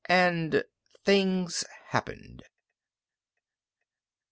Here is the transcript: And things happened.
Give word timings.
And 0.09 0.63
things 1.05 1.63
happened. 1.89 2.41